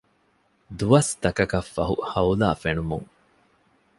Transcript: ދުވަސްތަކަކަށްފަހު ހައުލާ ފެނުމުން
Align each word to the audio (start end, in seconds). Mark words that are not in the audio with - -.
ދުވަސްތަކަކަށްފަހު 0.79 1.95
ހައުލާ 2.11 2.49
ފެނުމުން 2.61 3.07